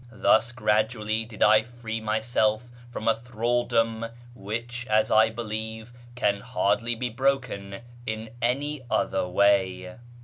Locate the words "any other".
8.41-9.27